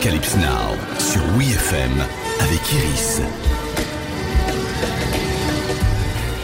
[0.00, 1.92] Arocalypse Now sur WeFM
[2.40, 3.20] avec Iris.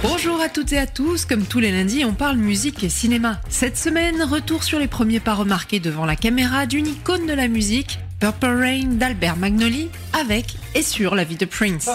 [0.02, 3.40] Bonjour à toutes et à tous, comme tous les lundis, on parle musique et cinéma.
[3.48, 7.48] Cette semaine, retour sur les premiers pas remarqués devant la caméra d'une icône de la
[7.48, 11.88] musique, Purple Rain d'Albert Magnoli, avec et sur la vie de Prince.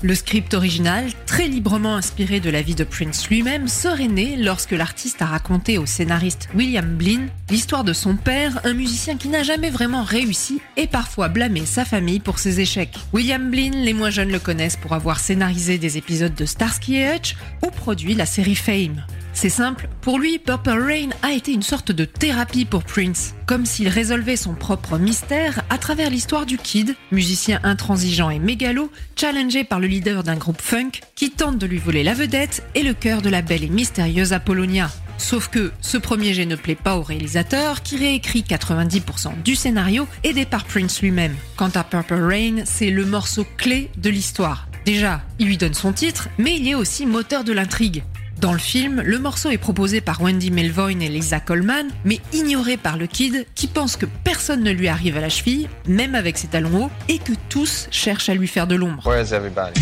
[0.00, 4.70] Le script original, très librement inspiré de la vie de Prince lui-même, serait né lorsque
[4.70, 9.42] l'artiste a raconté au scénariste William Blinn l'histoire de son père, un musicien qui n'a
[9.42, 12.96] jamais vraiment réussi et parfois blâmé sa famille pour ses échecs.
[13.12, 17.16] William Blinn, les moins jeunes le connaissent pour avoir scénarisé des épisodes de Starsky et
[17.16, 19.04] Hutch ou produit la série Fame.
[19.40, 23.66] C'est simple, pour lui, Purple Rain a été une sorte de thérapie pour Prince, comme
[23.66, 29.62] s'il résolvait son propre mystère à travers l'histoire du Kid, musicien intransigeant et mégalo, challengé
[29.62, 32.94] par le leader d'un groupe funk qui tente de lui voler la vedette et le
[32.94, 34.90] cœur de la belle et mystérieuse Apollonia.
[35.18, 40.08] Sauf que ce premier jet ne plaît pas au réalisateur qui réécrit 90% du scénario
[40.24, 41.36] aidé par Prince lui-même.
[41.54, 44.66] Quant à Purple Rain, c'est le morceau clé de l'histoire.
[44.84, 48.02] Déjà, il lui donne son titre, mais il est aussi moteur de l'intrigue.
[48.40, 52.76] Dans le film, le morceau est proposé par Wendy Melvoin et Lisa Coleman, mais ignoré
[52.76, 56.38] par le kid qui pense que personne ne lui arrive à la cheville, même avec
[56.38, 59.02] ses talons hauts, et que tous cherchent à lui faire de l'ombre.
[59.04, 59.80] Where's everybody?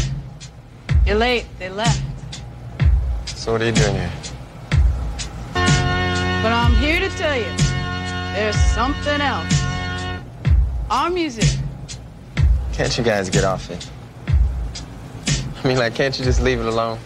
[1.06, 1.44] You're late.
[1.58, 2.00] They left.
[3.26, 4.10] So what are you doing here?
[5.52, 7.52] But I'm here to tell you,
[8.34, 9.52] there's something else.
[10.90, 11.58] Our music.
[12.72, 13.86] Can't you guys get off it?
[15.62, 16.98] I mean, like, can't you just leave it alone?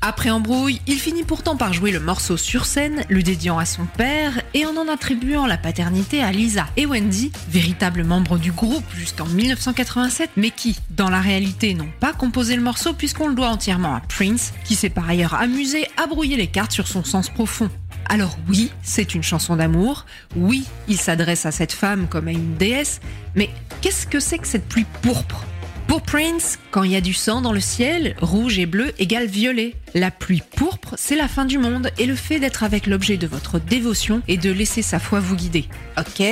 [0.00, 3.84] Après embrouille, il finit pourtant par jouer le morceau sur scène, le dédiant à son
[3.84, 8.84] père et en en attribuant la paternité à Lisa et Wendy, véritables membres du groupe
[8.94, 13.48] jusqu'en 1987, mais qui, dans la réalité, n'ont pas composé le morceau puisqu'on le doit
[13.48, 17.28] entièrement à Prince, qui s'est par ailleurs amusé à brouiller les cartes sur son sens
[17.28, 17.68] profond.
[18.08, 22.54] Alors oui, c'est une chanson d'amour, oui, il s'adresse à cette femme comme à une
[22.54, 23.00] déesse,
[23.34, 25.44] mais qu'est-ce que c'est que cette pluie pourpre?
[25.88, 29.26] Pour Prince, quand il y a du sang dans le ciel, rouge et bleu égale
[29.26, 29.74] violet.
[29.94, 33.26] La pluie pourpre, c'est la fin du monde et le fait d'être avec l'objet de
[33.26, 35.64] votre dévotion et de laisser sa foi vous guider.
[35.98, 36.22] Ok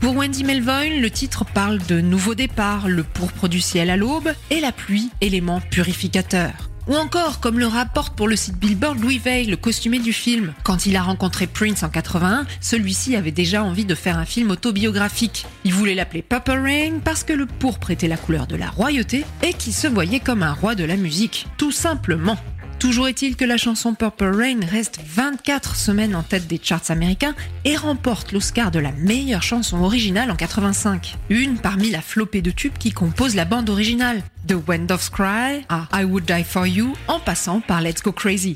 [0.00, 4.32] pour Wendy Melvoin, le titre parle de nouveau départ, le pourpre du ciel à l'aube
[4.48, 6.69] et la pluie, élément purificateur.
[6.90, 10.52] Ou encore, comme le rapporte pour le site Billboard Louis Veil, le costumé du film.
[10.64, 14.50] Quand il a rencontré Prince en 81, celui-ci avait déjà envie de faire un film
[14.50, 15.46] autobiographique.
[15.62, 19.24] Il voulait l'appeler Purple Rain parce que le pourpre était la couleur de la royauté
[19.44, 21.46] et qu'il se voyait comme un roi de la musique.
[21.58, 22.36] Tout simplement.
[22.80, 27.34] Toujours est-il que la chanson Purple Rain reste 24 semaines en tête des charts américains
[27.66, 31.18] et remporte l'Oscar de la meilleure chanson originale en 85.
[31.28, 34.22] Une parmi la flopée de tubes qui composent la bande originale.
[34.46, 38.12] De When Doves Cry à I Would Die For You en passant par Let's Go
[38.12, 38.54] Crazy.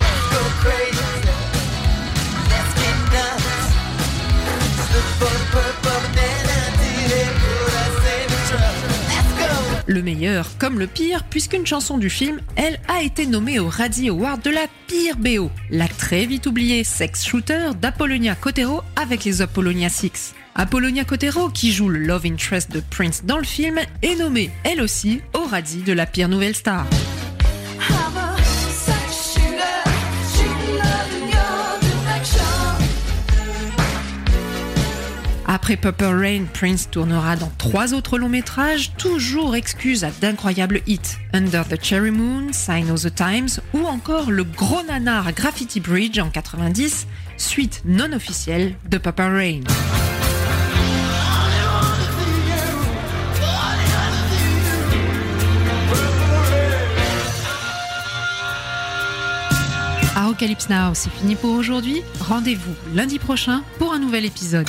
[9.86, 14.08] Le meilleur comme le pire, puisqu'une chanson du film, elle, a été nommée au Razzie
[14.08, 19.42] Award de la pire BO, la très vite oubliée Sex Shooter d'Apollonia Kotero avec les
[19.42, 20.34] Apollonia Six.
[20.54, 24.80] Apollonia Kotero, qui joue le love interest de Prince dans le film, est nommée, elle
[24.80, 26.86] aussi, au Razzie de la pire nouvelle star.
[35.54, 41.16] Après Purple Rain, Prince tournera dans trois autres longs métrages, toujours excuse à d'incroyables hits.
[41.32, 46.19] Under the Cherry Moon, Sign of the Times ou encore le gros nanar Graffiti Bridge
[46.19, 47.06] en 90,
[47.37, 49.61] suite non officielle de Purple Rain.
[60.17, 62.02] Arocalypse Now, c'est fini pour aujourd'hui.
[62.19, 64.69] Rendez-vous lundi prochain pour un nouvel épisode.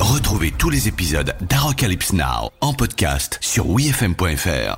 [0.00, 4.74] Retrouvez tous les épisodes d'Arocalypse Now en podcast sur wefm.fr.